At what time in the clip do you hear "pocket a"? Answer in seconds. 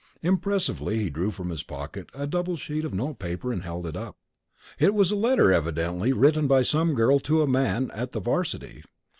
1.61-2.25